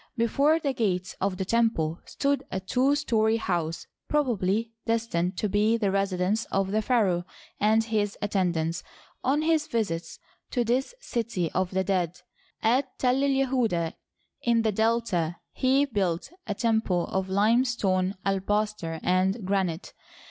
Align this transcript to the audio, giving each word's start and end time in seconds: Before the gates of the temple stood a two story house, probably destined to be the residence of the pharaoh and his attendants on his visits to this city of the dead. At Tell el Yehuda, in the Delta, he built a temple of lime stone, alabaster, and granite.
Before 0.17 0.59
the 0.59 0.73
gates 0.73 1.15
of 1.21 1.37
the 1.37 1.45
temple 1.45 1.99
stood 2.05 2.43
a 2.49 2.59
two 2.59 2.95
story 2.95 3.37
house, 3.37 3.85
probably 4.09 4.71
destined 4.87 5.37
to 5.37 5.47
be 5.47 5.77
the 5.77 5.91
residence 5.91 6.45
of 6.45 6.71
the 6.71 6.81
pharaoh 6.81 7.23
and 7.59 7.83
his 7.83 8.17
attendants 8.19 8.81
on 9.23 9.43
his 9.43 9.67
visits 9.67 10.17
to 10.49 10.63
this 10.63 10.95
city 11.01 11.51
of 11.51 11.69
the 11.69 11.83
dead. 11.83 12.19
At 12.63 12.97
Tell 12.97 13.17
el 13.21 13.29
Yehuda, 13.29 13.93
in 14.41 14.63
the 14.63 14.71
Delta, 14.71 15.35
he 15.51 15.85
built 15.85 16.31
a 16.47 16.55
temple 16.55 17.05
of 17.09 17.29
lime 17.29 17.63
stone, 17.63 18.15
alabaster, 18.25 18.99
and 19.03 19.45
granite. 19.45 19.93